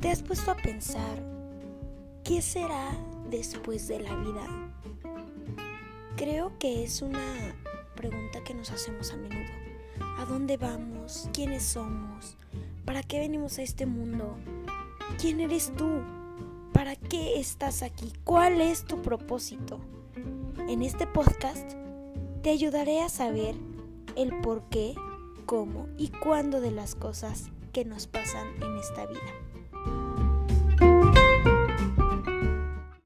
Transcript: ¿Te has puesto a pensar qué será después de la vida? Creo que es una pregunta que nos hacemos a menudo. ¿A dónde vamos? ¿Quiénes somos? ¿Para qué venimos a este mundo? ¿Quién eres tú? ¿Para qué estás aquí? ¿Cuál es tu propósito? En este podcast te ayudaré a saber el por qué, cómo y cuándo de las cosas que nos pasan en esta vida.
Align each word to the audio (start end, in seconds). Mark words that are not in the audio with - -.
¿Te 0.00 0.10
has 0.10 0.22
puesto 0.22 0.52
a 0.52 0.54
pensar 0.54 1.24
qué 2.22 2.40
será 2.40 2.96
después 3.28 3.88
de 3.88 3.98
la 3.98 4.14
vida? 4.14 4.46
Creo 6.16 6.56
que 6.60 6.84
es 6.84 7.02
una 7.02 7.56
pregunta 7.96 8.44
que 8.44 8.54
nos 8.54 8.70
hacemos 8.70 9.12
a 9.12 9.16
menudo. 9.16 9.52
¿A 10.18 10.24
dónde 10.24 10.56
vamos? 10.56 11.28
¿Quiénes 11.32 11.64
somos? 11.64 12.36
¿Para 12.84 13.02
qué 13.02 13.18
venimos 13.18 13.58
a 13.58 13.62
este 13.62 13.86
mundo? 13.86 14.36
¿Quién 15.20 15.40
eres 15.40 15.72
tú? 15.76 16.00
¿Para 16.72 16.94
qué 16.94 17.40
estás 17.40 17.82
aquí? 17.82 18.12
¿Cuál 18.22 18.60
es 18.60 18.84
tu 18.84 19.02
propósito? 19.02 19.80
En 20.68 20.82
este 20.82 21.08
podcast 21.08 21.72
te 22.44 22.50
ayudaré 22.50 23.00
a 23.00 23.08
saber 23.08 23.56
el 24.14 24.38
por 24.42 24.62
qué, 24.68 24.94
cómo 25.44 25.88
y 25.96 26.10
cuándo 26.10 26.60
de 26.60 26.70
las 26.70 26.94
cosas 26.94 27.50
que 27.72 27.84
nos 27.84 28.06
pasan 28.06 28.46
en 28.62 28.78
esta 28.78 29.04
vida. 29.06 29.57